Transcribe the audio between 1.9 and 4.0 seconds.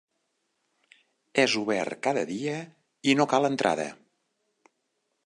cada dia i no cal entrada.